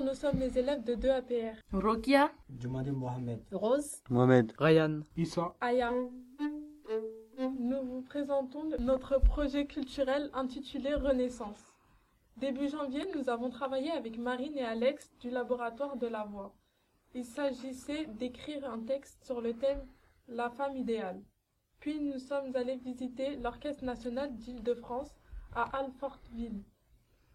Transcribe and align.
Bonjour, 0.00 0.14
nous 0.14 0.18
sommes 0.18 0.38
les 0.38 0.58
élèves 0.58 0.82
de 0.84 0.94
2 0.94 1.10
APR. 1.10 1.56
Rokia, 1.72 2.30
Jumadi 2.58 2.90
Mohamed. 2.90 3.40
Rose, 3.52 4.02
Mohamed, 4.08 4.52
Ryan, 4.58 5.00
Issa, 5.16 5.54
Aya. 5.60 5.90
Nous 7.38 7.82
vous 7.82 8.02
présentons 8.02 8.64
notre 8.78 9.18
projet 9.18 9.66
culturel 9.66 10.30
intitulé 10.32 10.94
Renaissance. 10.94 11.74
Début 12.38 12.68
janvier, 12.68 13.04
nous 13.14 13.28
avons 13.28 13.50
travaillé 13.50 13.90
avec 13.90 14.16
Marine 14.16 14.56
et 14.56 14.64
Alex 14.64 15.10
du 15.20 15.28
laboratoire 15.28 15.96
de 15.96 16.06
la 16.06 16.24
voix. 16.24 16.54
Il 17.14 17.24
s'agissait 17.24 18.06
d'écrire 18.06 18.70
un 18.70 18.80
texte 18.80 19.22
sur 19.24 19.42
le 19.42 19.52
thème 19.52 19.84
La 20.28 20.48
femme 20.48 20.76
idéale. 20.76 21.20
Puis 21.78 22.00
nous 22.00 22.18
sommes 22.18 22.56
allés 22.56 22.76
visiter 22.76 23.36
l'Orchestre 23.36 23.84
national 23.84 24.34
d'Île-de-France 24.36 25.14
à 25.54 25.64
Alfortville. 25.76 26.62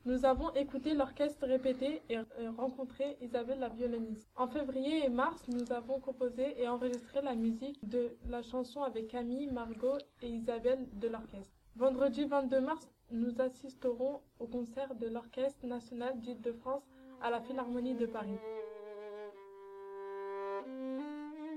Nous 0.05 0.23
avons 0.23 0.53
écouté 0.53 0.93
l'orchestre 0.93 1.47
répéter 1.47 2.03
et 2.09 2.17
euh, 2.17 2.23
rencontré 2.57 3.17
Isabelle 3.21 3.59
la 3.59 3.69
violoniste. 3.69 4.29
En 4.35 4.47
février 4.47 5.03
et 5.03 5.09
mars, 5.09 5.41
nous 5.47 5.71
avons 5.71 5.99
composé 5.99 6.61
et 6.61 6.67
enregistré 6.67 7.21
la 7.23 7.33
musique 7.33 7.79
de 7.89 8.15
la 8.29 8.43
chanson 8.43 8.83
avec 8.83 9.07
Camille, 9.07 9.47
Margot 9.47 9.97
et 10.21 10.29
Isabelle 10.29 10.87
de 10.93 11.07
l'orchestre. 11.07 11.55
Vendredi 11.75 12.25
22 12.25 12.61
mars, 12.61 12.87
nous 13.09 13.41
assisterons 13.41 14.21
au 14.39 14.45
concert 14.45 14.93
de 14.93 15.07
l'Orchestre 15.07 15.65
national 15.65 16.19
d'Île-de-France 16.19 16.83
à 17.21 17.31
la 17.31 17.41
Philharmonie 17.41 17.95
de 17.95 18.05
Paris. 18.05 18.37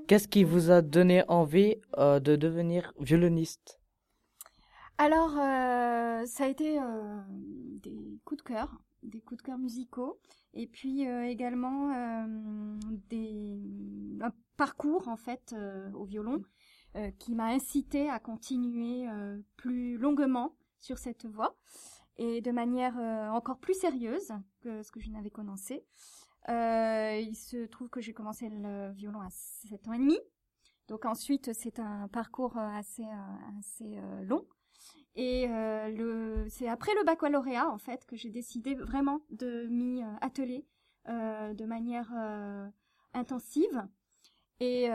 qu'est-ce 0.09 0.27
qui 0.27 0.43
vous 0.43 0.71
a 0.71 0.81
donné 0.81 1.23
envie 1.29 1.77
euh, 1.99 2.19
de 2.19 2.35
devenir 2.35 2.93
violoniste? 2.99 3.79
Alors, 4.97 5.39
euh, 5.39 6.25
ça 6.27 6.45
a 6.45 6.49
été 6.49 6.81
euh, 6.81 7.21
des 7.79 8.21
coups 8.25 8.43
de 8.43 8.49
cœur, 8.49 8.83
des 9.03 9.21
coups 9.21 9.39
de 9.39 9.47
cœur 9.47 9.59
musicaux, 9.59 10.21
et 10.55 10.67
puis 10.67 11.07
euh, 11.07 11.27
également 11.27 11.93
euh, 11.95 12.79
des, 13.09 13.61
un 14.21 14.33
parcours 14.57 15.09
en 15.09 15.17
fait 15.17 15.55
euh, 15.57 15.91
au 15.93 16.05
violon 16.05 16.43
qui 17.21 17.37
m'a 17.37 17.49
incité 17.49 18.11
à 18.11 18.19
continuer 18.19 19.07
plus 19.57 19.99
longuement 19.99 20.57
sur 20.81 20.99
cette 20.99 21.27
voie 21.27 21.55
et 22.17 22.41
de 22.41 22.51
manière 22.51 22.97
encore 23.33 23.59
plus 23.59 23.79
sérieuse 23.79 24.33
que 24.63 24.83
ce 24.83 24.91
que 24.91 24.99
je 24.99 25.11
n'avais 25.11 25.31
commencé. 25.31 25.85
Il 26.49 27.35
se 27.37 27.67
trouve 27.67 27.89
que 27.89 28.01
j'ai 28.01 28.13
commencé 28.15 28.49
le 28.49 28.91
violon 28.95 29.21
à 29.21 29.29
7 29.31 29.87
ans 29.87 29.93
et 29.93 29.99
demi. 29.99 30.19
Donc 30.89 31.05
ensuite, 31.05 31.53
c'est 31.53 31.79
un 31.79 32.09
parcours 32.09 32.57
assez, 32.57 33.07
assez 33.61 34.01
long. 34.23 34.45
Et 35.19 35.49
euh, 35.49 36.45
c'est 36.49 36.69
après 36.69 36.95
le 36.95 37.03
baccalauréat, 37.05 37.69
en 37.69 37.79
fait, 37.79 38.07
que 38.07 38.15
j'ai 38.15 38.31
décidé 38.31 38.77
vraiment 38.77 39.21
de 39.31 39.67
m'y 39.67 40.01
euh, 40.01 40.07
atteler 40.21 40.65
euh, 41.09 41.53
de 41.55 41.65
manière 41.65 42.13
intensive. 43.15 43.85
Et, 44.61 44.89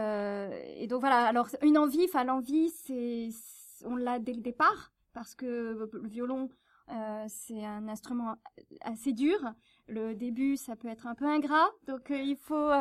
donc 0.88 1.02
voilà, 1.02 1.26
alors 1.26 1.50
une 1.62 1.78
envie, 1.78 2.06
enfin 2.06 2.24
l'envie, 2.24 2.70
c'est, 2.70 3.30
on 3.86 3.98
l'a 3.98 4.20
dès 4.20 4.34
le 4.34 4.42
départ, 4.42 4.94
parce 5.12 5.36
que 5.36 5.46
le 5.92 6.08
violon, 6.08 6.50
c'est 7.28 7.66
un 7.66 7.90
instrument 7.90 8.36
assez 8.82 9.12
dur. 9.12 9.40
Le 9.88 10.16
début, 10.16 10.56
ça 10.56 10.78
peut 10.78 10.88
être 10.88 11.08
un 11.08 11.16
peu 11.16 11.26
ingrat, 11.26 11.70
donc 11.88 12.12
il 12.12 12.38
faut 12.38 12.72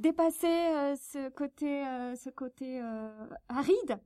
dépasser 0.00 0.94
ce 0.96 1.28
côté, 1.30 1.84
ce 2.16 2.30
côté 2.30 2.80
aride. 3.48 4.00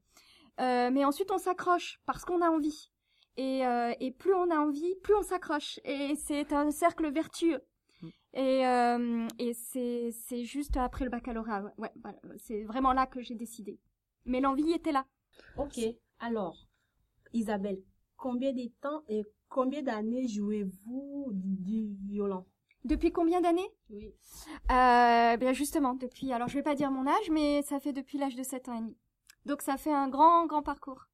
Euh, 0.61 0.91
mais 0.91 1.05
ensuite, 1.05 1.31
on 1.31 1.39
s'accroche 1.39 2.01
parce 2.06 2.25
qu'on 2.25 2.42
a 2.42 2.51
envie. 2.51 2.91
Et, 3.37 3.64
euh, 3.64 3.92
et 4.01 4.11
plus 4.11 4.34
on 4.34 4.51
a 4.51 4.56
envie, 4.56 4.95
plus 5.03 5.15
on 5.15 5.23
s'accroche. 5.23 5.78
Et 5.84 6.15
c'est 6.17 6.53
un 6.53 6.70
cercle 6.70 7.11
vertueux. 7.11 7.62
Et, 8.34 8.67
euh, 8.67 9.27
et 9.38 9.55
c'est, 9.55 10.10
c'est 10.12 10.44
juste 10.44 10.77
après 10.77 11.05
le 11.05 11.10
baccalauréat. 11.10 11.72
Ouais, 11.78 11.93
voilà. 12.03 12.19
c'est 12.37 12.65
vraiment 12.65 12.93
là 12.93 13.06
que 13.06 13.21
j'ai 13.22 13.34
décidé. 13.34 13.78
Mais 14.25 14.41
l'envie 14.41 14.72
était 14.72 14.93
là. 14.93 15.06
Ok, 15.56 15.78
alors, 16.19 16.69
Isabelle, 17.33 17.81
combien 18.16 18.53
de 18.53 18.69
temps 18.81 19.03
et 19.09 19.25
combien 19.49 19.83
d'années 19.83 20.27
jouez-vous 20.28 21.31
du 21.33 21.97
violon? 22.09 22.44
Depuis 22.84 23.12
combien 23.12 23.41
d'années? 23.41 23.69
Oui. 23.91 24.15
Euh, 24.71 25.37
bien 25.37 25.53
justement, 25.53 25.94
depuis, 25.94 26.33
alors 26.33 26.49
je 26.49 26.54
vais 26.54 26.62
pas 26.62 26.75
dire 26.75 26.91
mon 26.91 27.06
âge, 27.06 27.31
mais 27.31 27.62
ça 27.62 27.81
fait 27.81 27.93
depuis 27.93 28.19
l'âge 28.19 28.37
de 28.37 28.43
7 28.43 28.69
ans 28.69 28.75
et 28.75 28.81
demi. 28.81 28.97
Donc 29.48 29.62
ça 29.62 29.78
fait 29.78 29.92
un 29.92 30.09
grand, 30.09 30.44
grand 30.47 30.62
parcours. 30.62 31.09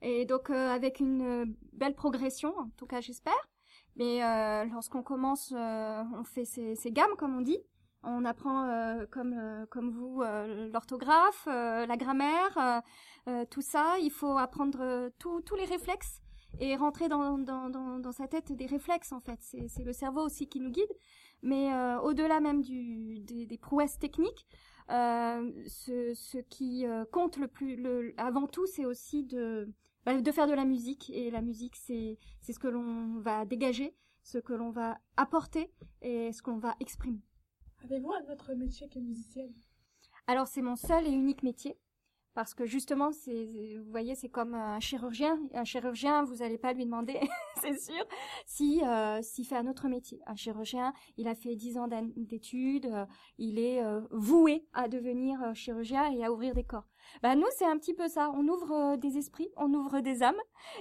Et 0.00 0.24
donc 0.24 0.50
euh, 0.50 0.70
avec 0.70 1.00
une 1.00 1.22
euh, 1.22 1.46
belle 1.72 1.96
progression, 1.96 2.56
en 2.56 2.68
tout 2.76 2.86
cas 2.86 3.00
j'espère. 3.00 3.48
Mais 3.96 4.22
euh, 4.22 4.64
lorsqu'on 4.66 5.02
commence, 5.02 5.52
on 5.52 6.22
fait 6.24 6.44
ses, 6.44 6.92
gammes, 6.92 7.16
comme 7.18 7.36
on 7.36 7.40
dit. 7.40 7.58
On 8.02 8.24
apprend, 8.24 8.68
comme, 9.10 9.66
comme 9.70 9.90
vous, 9.90 10.22
l'orthographe, 10.70 11.46
la 11.46 11.96
grammaire, 11.96 12.82
tout 13.50 13.62
ça. 13.62 13.96
Il 14.00 14.10
faut 14.10 14.36
apprendre 14.36 14.78
euh, 14.82 15.10
tous 15.18 15.56
les 15.56 15.64
réflexes 15.64 16.20
et 16.60 16.76
rentrer 16.76 17.08
dans, 17.08 17.38
dans, 17.38 17.70
dans, 17.70 18.12
sa 18.12 18.28
tête 18.28 18.52
des 18.52 18.66
réflexes, 18.66 19.12
en 19.12 19.20
fait. 19.20 19.40
C'est 19.40 19.82
le 19.82 19.94
cerveau 19.94 20.20
aussi 20.20 20.46
qui 20.46 20.60
nous 20.60 20.70
guide. 20.70 20.92
Mais 21.42 21.70
au-delà 22.02 22.40
même 22.40 22.60
du, 22.60 23.18
des, 23.20 23.58
prouesses 23.58 23.98
techniques, 23.98 24.46
ce, 24.88 26.14
ce 26.14 26.38
qui 26.38 26.86
euh, 26.86 27.04
compte 27.10 27.36
le 27.38 27.48
plus, 27.48 27.76
le, 27.76 28.14
avant 28.16 28.46
tout, 28.46 28.66
c'est 28.66 28.84
aussi 28.84 29.24
de, 29.24 29.68
bah, 30.04 30.20
de 30.20 30.32
faire 30.32 30.46
de 30.46 30.54
la 30.54 30.64
musique. 30.64 31.10
Et 31.10 31.30
la 31.30 31.42
musique, 31.42 31.76
c'est 31.76 32.18
c'est 32.40 32.52
ce 32.52 32.58
que 32.58 32.68
l'on 32.68 33.18
va 33.20 33.44
dégager, 33.44 33.94
ce 34.22 34.38
que 34.38 34.52
l'on 34.52 34.70
va 34.70 34.98
apporter 35.16 35.72
et 36.02 36.32
ce 36.32 36.42
qu'on 36.42 36.58
va 36.58 36.76
exprimer. 36.80 37.22
Avez-vous 37.84 38.12
un 38.12 38.32
autre 38.32 38.54
métier 38.54 38.88
que 38.88 38.98
musicienne? 38.98 39.54
Alors 40.26 40.46
c'est 40.46 40.62
mon 40.62 40.76
seul 40.76 41.06
et 41.06 41.10
unique 41.12 41.42
métier. 41.42 41.78
Parce 42.36 42.52
que 42.52 42.66
justement, 42.66 43.08
vous 43.08 43.90
voyez, 43.90 44.14
c'est 44.14 44.28
comme 44.28 44.52
un 44.52 44.78
chirurgien. 44.78 45.40
Un 45.54 45.64
chirurgien, 45.64 46.22
vous 46.22 46.36
n'allez 46.36 46.58
pas 46.58 46.74
lui 46.74 46.84
demander, 46.84 47.18
c'est 47.62 47.80
sûr, 47.80 48.04
si 48.44 48.84
euh, 48.84 49.22
s'il 49.22 49.46
fait 49.46 49.56
un 49.56 49.66
autre 49.66 49.88
métier. 49.88 50.20
Un 50.26 50.36
chirurgien, 50.36 50.92
il 51.16 51.28
a 51.28 51.34
fait 51.34 51.56
10 51.56 51.78
ans 51.78 51.88
d'études, 51.88 52.90
euh, 52.92 53.06
il 53.38 53.58
est 53.58 53.82
euh, 53.82 54.02
voué 54.10 54.66
à 54.74 54.86
devenir 54.86 55.38
chirurgien 55.54 56.12
et 56.12 56.26
à 56.26 56.30
ouvrir 56.30 56.52
des 56.52 56.62
corps. 56.62 56.86
Bah 57.22 57.34
nous, 57.36 57.46
c'est 57.56 57.64
un 57.64 57.78
petit 57.78 57.94
peu 57.94 58.06
ça. 58.06 58.30
On 58.34 58.46
ouvre 58.48 58.96
des 58.96 59.16
esprits, 59.16 59.48
on 59.56 59.72
ouvre 59.72 60.00
des 60.00 60.22
âmes 60.22 60.36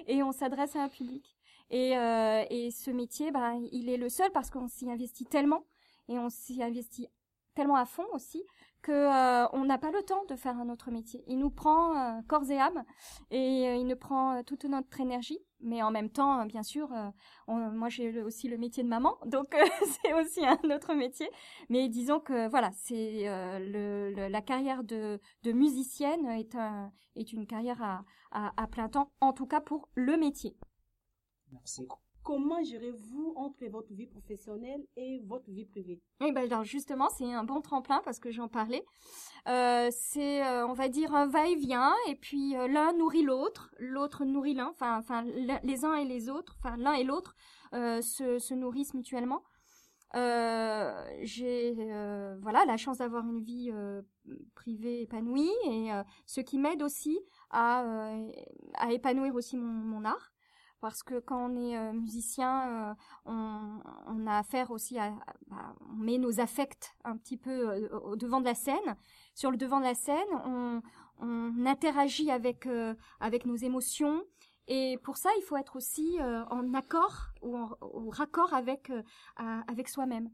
et 0.07 0.23
on 0.23 0.33
s'adresse 0.33 0.75
à 0.75 0.83
un 0.83 0.89
public. 0.89 1.37
Et, 1.69 1.91
et 1.91 2.69
ce 2.71 2.91
métier, 2.91 3.31
bah, 3.31 3.53
il 3.71 3.87
est 3.87 3.97
le 3.97 4.09
seul 4.09 4.29
parce 4.33 4.49
qu'on 4.49 4.67
s'y 4.67 4.91
investit 4.91 5.25
tellement 5.25 5.63
et 6.09 6.19
on 6.19 6.29
s'y 6.29 6.61
investit 6.61 7.07
tellement 7.55 7.75
à 7.75 7.85
fond 7.85 8.05
aussi 8.13 8.43
que 8.85 8.91
euh, 8.91 9.47
on 9.53 9.65
n'a 9.65 9.79
pas 9.79 9.89
le 9.89 10.03
temps 10.03 10.23
de 10.25 10.35
faire 10.35 10.57
un 10.59 10.69
autre 10.69 10.91
métier. 10.91 11.23
Il 11.27 11.39
nous 11.39 11.49
prend 11.49 11.97
euh, 11.97 12.21
corps 12.27 12.49
et 12.51 12.59
âme 12.59 12.83
et 13.31 13.67
euh, 13.67 13.75
il 13.77 13.87
nous 13.87 13.95
prend 13.95 14.43
toute 14.43 14.65
notre 14.65 15.01
énergie. 15.01 15.39
Mais 15.59 15.81
en 15.81 15.89
même 15.89 16.11
temps, 16.11 16.45
bien 16.45 16.61
sûr, 16.61 16.89
moi 17.47 17.89
j'ai 17.89 18.21
aussi 18.21 18.47
le 18.47 18.57
métier 18.57 18.83
de 18.83 18.87
maman, 18.87 19.17
donc 19.25 19.55
c'est 20.03 20.13
aussi 20.13 20.45
un 20.45 20.59
autre 20.69 20.93
métier. 20.93 21.27
Mais 21.69 21.89
disons 21.89 22.19
que 22.19 22.47
voilà, 22.47 22.69
c'est 22.75 23.23
la 23.25 24.41
carrière 24.41 24.83
de, 24.83 25.19
musicienne 25.45 26.27
est 26.27 26.53
un 26.53 26.91
est 27.15 27.31
une 27.31 27.47
carrière 27.47 28.03
à 28.31 28.67
plein 28.67 28.89
temps, 28.89 29.11
en 29.21 29.33
tout 29.33 29.47
cas 29.47 29.61
pour 29.61 29.89
le 29.95 30.17
métier. 30.17 30.55
Merci. 31.51 31.87
Comment 32.25 32.63
gérez-vous 32.63 33.33
entre 33.35 33.67
votre 33.67 33.93
vie 33.93 34.07
professionnelle 34.07 34.83
et 34.97 35.21
votre 35.27 35.51
vie 35.51 35.65
privée? 35.65 36.01
Et 36.25 36.31
ben 36.31 36.63
justement, 36.63 37.07
c'est 37.09 37.31
un 37.31 37.43
bon 37.43 37.61
tremplin 37.61 38.01
parce 38.03 38.17
que 38.17 38.31
j'en 38.31 38.47
parlais. 38.47 38.83
Euh, 39.47 39.89
c'est, 39.91 40.43
euh, 40.43 40.65
on 40.65 40.73
va 40.73 40.89
dire, 40.89 41.13
un 41.13 41.27
va-et-vient 41.27 41.93
et 42.07 42.15
puis 42.15 42.57
euh, 42.57 42.67
l'un 42.67 42.93
nourrit 42.93 43.21
l'autre, 43.21 43.75
l'autre 43.77 44.25
nourrit 44.25 44.55
l'un. 44.55 44.73
Enfin, 44.81 45.23
les 45.61 45.85
uns 45.85 45.93
et 45.93 46.05
les 46.05 46.27
autres, 46.27 46.57
enfin 46.57 46.77
l'un 46.77 46.93
et 46.93 47.03
l'autre 47.03 47.35
se, 47.71 48.39
se 48.39 48.53
nourrissent 48.55 48.95
mutuellement. 48.95 49.43
J'ai 50.15 51.73
voilà 52.41 52.65
la 52.65 52.77
chance 52.77 52.97
d'avoir 52.97 53.23
une 53.23 53.43
vie 53.43 53.71
privée 54.55 55.03
épanouie 55.03 55.51
et 55.67 55.91
ce 56.25 56.41
qui 56.41 56.57
m'aide 56.57 56.81
aussi 56.81 57.19
à, 57.51 57.83
épanouir 58.89 59.35
aussi 59.35 59.57
mon 59.57 60.05
art 60.05 60.34
parce 60.85 61.01
que 61.01 61.19
quand 61.19 61.49
on 61.49 61.55
est 61.55 61.75
euh, 61.75 61.93
musicien, 61.93 62.93
euh, 62.93 62.93
on, 63.25 64.27
a 64.27 64.37
affaire 64.37 64.69
aussi 64.69 64.99
à, 64.99 65.15
on 65.89 65.95
met 65.95 66.19
nos 66.19 66.39
affects 66.39 66.95
un 67.03 67.17
petit 67.17 67.37
peu 67.37 67.69
euh, 67.69 67.99
au 68.01 68.15
devant 68.15 68.39
de 68.39 68.45
la 68.45 68.53
scène. 68.53 68.95
Sur 69.33 69.49
le 69.49 69.57
devant 69.57 69.79
de 69.79 69.85
la 69.85 69.95
scène, 69.95 70.27
on, 70.45 70.83
interagit 71.65 72.29
avec 72.29 72.67
avec 73.19 73.47
nos 73.47 73.55
émotions. 73.55 74.21
Et 74.67 74.99
pour 75.01 75.17
ça, 75.17 75.29
il 75.39 75.41
faut 75.41 75.57
être 75.57 75.75
aussi 75.75 76.19
en 76.21 76.73
accord 76.75 77.29
ou 77.41 77.57
en, 77.57 77.71
au 77.81 78.11
raccord 78.11 78.53
avec 78.53 78.91
avec 79.37 79.89
soi-même. 79.89 80.29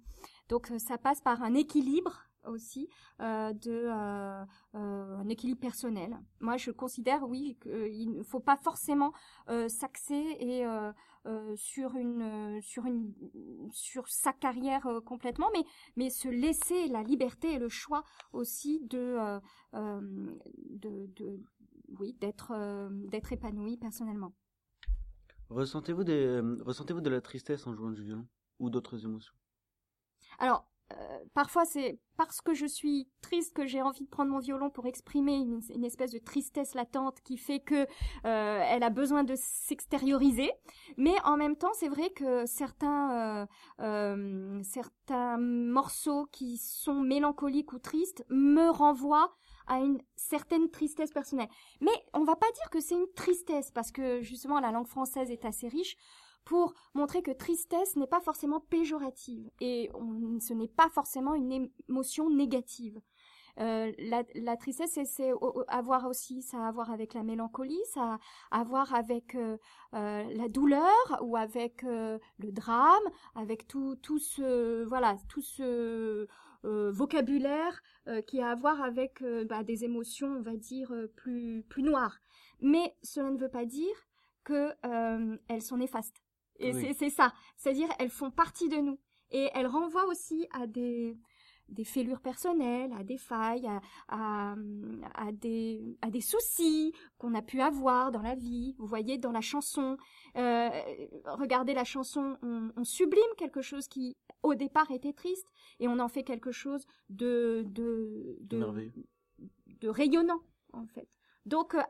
Donc 0.50 0.69
ça 0.80 0.97
passe 0.97 1.21
par 1.21 1.44
un 1.44 1.54
équilibre 1.54 2.25
aussi 2.46 2.90
euh, 3.20 3.54
de 3.54 3.72
euh, 3.72 4.46
euh, 4.76 5.18
un 5.18 5.30
équilibre 5.30 5.60
personnel. 5.60 6.20
Moi, 6.40 6.58
je 6.58 6.72
considère, 6.72 7.28
oui, 7.28 7.58
qu'il 7.62 8.12
ne 8.12 8.24
faut 8.24 8.40
pas 8.40 8.58
forcément 8.58 9.14
euh, 9.50 9.70
s'axer 9.70 10.38
et 10.40 10.66
euh, 10.66 10.92
euh, 11.26 11.56
sur 11.56 11.96
une 11.96 12.22
euh, 12.22 12.62
sur 12.62 12.86
une 12.86 13.14
sur 13.72 14.08
sa 14.08 14.34
carrière 14.34 14.88
euh, 14.88 15.02
complètement, 15.02 15.50
mais 15.54 15.64
mais 15.96 16.10
se 16.10 16.28
laisser 16.28 16.88
la 16.88 17.04
liberté 17.04 17.54
et 17.54 17.60
le 17.60 17.70
choix 17.70 18.04
aussi 18.34 18.80
de 18.82 18.98
euh, 18.98 19.40
euh, 19.76 20.02
de, 20.70 21.08
de 21.16 21.40
oui 22.00 22.14
d'être 22.20 22.52
euh, 22.56 22.90
d'être 22.92 23.34
épanoui 23.34 23.78
personnellement. 23.78 24.34
Ressentez-vous 25.50 26.06
des, 26.06 26.14
euh, 26.14 26.58
ressentez-vous 26.66 27.02
de 27.02 27.10
la 27.10 27.20
tristesse 27.20 27.68
en 27.68 27.76
jouant 27.76 27.92
du 27.92 28.04
violon 28.04 28.26
ou 28.60 28.70
d'autres 28.70 29.04
émotions? 29.04 29.34
Alors, 30.40 30.62
euh, 30.62 30.81
parfois 31.34 31.66
c'est 31.66 32.00
parce 32.18 32.42
que 32.42 32.54
je 32.54 32.68
suis 32.68 33.10
triste 33.22 33.54
que 33.54 33.66
j'ai 33.66 33.82
envie 33.82 34.04
de 34.04 34.10
prendre 34.10 34.30
mon 34.30 34.40
violon 34.40 34.70
pour 34.70 34.86
exprimer 34.86 35.38
une, 35.38 35.60
une 35.74 35.84
espèce 35.84 36.12
de 36.12 36.20
tristesse 36.20 36.76
latente 36.76 37.20
qui 37.24 37.38
fait 37.38 37.60
que 37.60 37.88
euh, 38.26 38.64
elle 38.68 38.84
a 38.84 38.92
besoin 38.92 39.24
de 39.24 39.34
s'extérioriser. 39.36 40.52
Mais 40.98 41.16
en 41.24 41.36
même 41.36 41.56
temps, 41.56 41.74
c'est 41.74 41.90
vrai 41.90 42.12
que 42.12 42.46
certains 42.46 43.42
euh, 43.42 43.46
euh, 43.82 44.62
certains 44.64 45.38
morceaux 45.38 46.28
qui 46.32 46.58
sont 46.58 47.02
mélancoliques 47.02 47.74
ou 47.74 47.80
tristes 47.80 48.24
me 48.30 48.70
renvoient 48.70 49.36
à 49.68 49.80
une 49.80 50.00
certaine 50.16 50.70
tristesse 50.70 51.12
personnelle. 51.12 51.50
Mais 51.80 51.92
on 52.14 52.24
va 52.24 52.36
pas 52.36 52.52
dire 52.54 52.70
que 52.70 52.82
c'est 52.82 52.96
une 52.96 53.12
tristesse 53.16 53.72
parce 53.72 53.92
que 53.92 54.22
justement 54.22 54.60
la 54.60 54.72
langue 54.72 54.88
française 54.88 55.32
est 55.32 55.46
assez 55.46 55.68
riche 55.68 55.96
pour 56.46 56.74
montrer 56.94 57.22
que 57.22 57.32
tristesse 57.32 57.96
n'est 57.96 58.08
pas 58.08 58.22
forcément 58.22 58.60
péjorative 58.60 59.50
et 59.60 59.90
ce 60.40 60.54
n'est 60.54 60.68
pas 60.68 60.90
forcément 60.90 61.34
une 61.34 61.70
émotion 61.88 62.30
négative. 62.30 63.00
Euh, 63.60 63.92
la, 64.36 64.58
tristesse, 64.58 64.98
c'est- 65.06 65.34
avoir 65.68 66.08
aussi, 66.08 66.42
ça 66.42 66.64
a 66.64 66.68
à 66.68 66.72
voir 66.72 66.92
avec 66.92 67.14
la 67.14 67.24
mélancolie, 67.24 67.82
ça 67.94 68.20
a 68.52 68.60
à 68.60 68.64
voir 68.64 68.94
avec 68.94 69.36
euh, 69.36 69.58
euh, 69.94 70.24
la 70.34 70.48
douleur 70.48 71.20
ou 71.22 71.36
avec 71.36 71.82
le 71.84 72.20
drame, 72.40 73.04
avec 73.36 73.68
tout, 73.68 73.96
tout 73.98 74.20
ce, 74.20 74.84
voilà, 74.86 75.18
tout 75.30 75.42
ce 75.42 76.28
vocabulaire 76.64 77.82
qui 78.28 78.40
a 78.40 78.50
à 78.52 78.56
voir 78.56 78.82
avec 78.84 79.24
bah, 79.50 79.64
des 79.64 79.84
émotions, 79.84 80.28
on 80.28 80.42
va 80.42 80.56
dire, 80.56 80.94
plus, 81.16 81.64
plus 81.64 81.82
noires. 81.82 82.20
Mais 82.62 82.96
cela 83.02 83.32
ne 83.32 83.38
veut 83.38 83.50
pas 83.50 83.66
dire 83.66 83.96
que 84.44 84.72
elles 85.48 85.62
sont 85.62 85.78
néfastes. 85.78 86.22
Et 86.62 86.74
Oui. 86.74 86.94
c'est- 86.98 87.10
ça. 87.10 87.34
C'est-à-dire, 87.58 87.90
elles 88.00 88.10
font 88.10 88.31
partie 88.31 88.69
de 88.69 88.78
nous. 88.78 89.00
Et 89.31 89.50
elles 89.54 89.68
renvoient 89.68 90.06
aussi 90.08 90.46
à 90.52 90.68
des, 90.68 91.18
des 91.69 91.86
fêlures 91.86 92.19
personnelles, 92.19 92.92
à 93.00 93.04
des 93.04 93.18
failles, 93.18 93.66
à, 93.66 93.81
à, 94.10 94.56
à 95.16 95.31
des, 95.31 95.98
à 96.02 96.10
des 96.12 96.19
soucis 96.22 96.94
qu'on 97.18 97.34
a 97.34 97.42
pu 97.42 97.62
avoir 97.62 98.12
dans 98.12 98.22
la 98.22 98.36
vie. 98.36 98.75
Vous 98.78 98.88
voyez, 98.88 99.18
dans 99.18 99.31
la 99.31 99.40
chanson, 99.42 99.96
euh, 100.36 100.69
regardez 101.25 101.74
la 101.74 101.86
chanson, 101.86 102.38
on, 102.42 102.72
on 102.75 102.84
sublime 102.84 103.34
quelque 103.38 103.62
chose 103.62 103.88
qui, 103.88 104.18
au 104.44 104.54
départ, 104.54 104.92
était 104.92 105.14
triste, 105.14 105.48
et 105.80 105.88
on 105.88 105.98
en 106.00 106.10
fait 106.10 106.24
quelque 106.24 106.52
chose 106.52 106.86
de, 107.10 107.64
de, 107.68 108.38
de, 108.42 108.57
Merveilleux. 108.57 109.06
de 109.80 109.88
rayonnant, 109.88 110.42
en 110.74 110.86
fait. 110.88 111.07
Donc, 111.46 111.74
euh, 111.75 111.81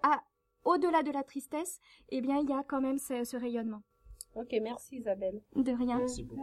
au-delà 0.64 1.02
de 1.02 1.12
la 1.12 1.24
tristesse, 1.24 1.80
eh 2.10 2.22
bien, 2.22 2.38
il 2.40 2.48
y 2.50 2.54
a 2.54 2.64
quand 2.64 2.82
même 2.82 3.00
ce, 3.00 3.24
ce 3.24 3.36
rayonnement. 3.36 3.82
Ok, 4.36 4.56
merci 4.62 4.98
Isabelle. 4.98 5.42
De 5.56 5.72
rien. 5.72 5.98
Merci 6.00 6.24
beaucoup. 6.24 6.42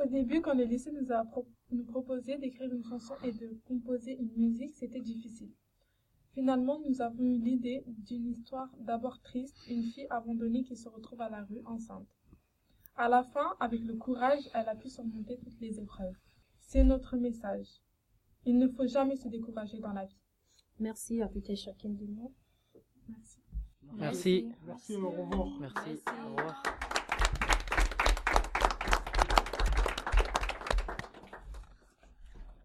Au 0.00 0.06
début, 0.06 0.40
quand 0.40 0.54
le 0.54 0.64
lycée 0.64 0.92
nous 0.92 1.10
a 1.12 1.24
pro- 1.24 1.46
nous 1.70 1.84
proposé 1.84 2.38
d'écrire 2.38 2.72
une 2.72 2.84
chanson 2.84 3.14
et 3.24 3.32
de 3.32 3.58
composer 3.66 4.16
une 4.16 4.32
musique, 4.36 4.74
c'était 4.74 5.00
difficile. 5.00 5.50
Finalement, 6.34 6.78
nous 6.88 7.00
avons 7.02 7.24
eu 7.24 7.38
l'idée 7.38 7.82
d'une 7.86 8.28
histoire 8.28 8.68
d'abord 8.78 9.20
triste, 9.22 9.56
une 9.68 9.82
fille 9.82 10.06
abandonnée 10.10 10.62
qui 10.62 10.76
se 10.76 10.88
retrouve 10.88 11.20
à 11.20 11.28
la 11.28 11.42
rue 11.44 11.62
enceinte. 11.64 12.06
À 12.94 13.08
la 13.08 13.24
fin, 13.24 13.56
avec 13.58 13.80
le 13.82 13.96
courage, 13.96 14.48
elle 14.54 14.68
a 14.68 14.76
pu 14.76 14.88
surmonter 14.88 15.36
toutes 15.38 15.60
les 15.60 15.80
épreuves. 15.80 16.14
C'est 16.60 16.84
notre 16.84 17.16
message. 17.16 17.80
Il 18.44 18.56
ne 18.58 18.68
faut 18.68 18.86
jamais 18.86 19.16
se 19.16 19.28
décourager 19.28 19.78
dans 19.80 19.92
la 19.92 20.04
vie. 20.04 20.18
Merci 20.78 21.20
à 21.22 21.28
toutes 21.28 21.50
et 21.50 21.56
chacun 21.56 21.88
de 21.90 22.04
nous. 22.06 22.32
Merci. 23.08 23.40
Merci. 23.96 24.48
Merci, 24.66 24.66
Merci. 24.66 24.92
Merci. 24.92 24.96
au 24.96 25.10
revoir. 25.10 25.48
Merci, 25.60 26.00
au 26.26 26.36
revoir. 26.36 26.77